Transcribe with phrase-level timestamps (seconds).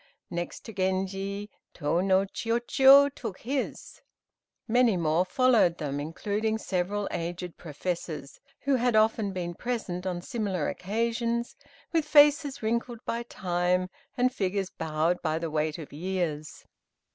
[0.31, 4.01] Next to Genji, Tô no Chiûjiô took his.
[4.67, 10.67] Many more followed them, including several aged professors, who had often been present on similar
[10.67, 11.55] occasions,
[11.93, 16.65] with faces wrinkled by time, and figures bowed by the weight of years.